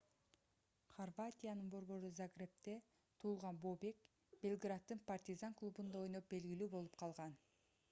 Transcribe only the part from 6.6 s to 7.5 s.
болуп калган